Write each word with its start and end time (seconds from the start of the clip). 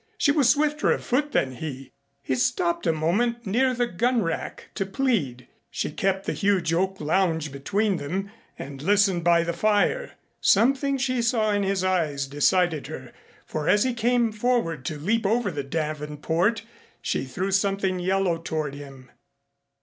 She 0.17 0.31
was 0.31 0.49
swifter 0.49 0.91
of 0.91 1.03
foot 1.03 1.31
than 1.31 1.57
he. 1.57 1.91
He 2.23 2.33
stopped 2.33 2.87
a 2.87 2.91
moment 2.91 3.45
near 3.45 3.75
the 3.75 3.85
gun 3.85 4.23
rack 4.23 4.69
to 4.73 4.83
plead. 4.83 5.47
She 5.69 5.91
kept 5.91 6.25
the 6.25 6.33
huge 6.33 6.73
oak 6.73 6.99
lounge 6.99 7.51
between 7.51 7.97
them 7.97 8.31
and 8.57 8.81
listened 8.81 9.23
by 9.23 9.43
the 9.43 9.53
fire. 9.53 10.13
Something 10.39 10.97
she 10.97 11.21
saw 11.21 11.51
in 11.51 11.61
his 11.61 11.83
eyes 11.83 12.25
decided 12.25 12.87
her, 12.87 13.13
for 13.45 13.69
as 13.69 13.83
he 13.83 13.93
came 13.93 14.31
forward 14.31 14.85
to 14.85 14.97
leap 14.97 15.23
over 15.27 15.51
the 15.51 15.63
davenport 15.63 16.63
she 17.03 17.23
threw 17.25 17.51
something 17.51 17.99
yellow 17.99 18.39
toward 18.39 18.73
him. 18.73 19.11